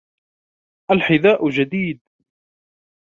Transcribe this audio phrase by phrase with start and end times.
[0.91, 2.01] الْحِذاءُ جَدِيدُ.